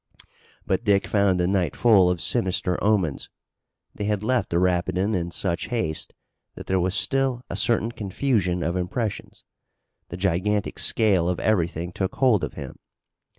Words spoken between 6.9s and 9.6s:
still a certain confusion of impressions.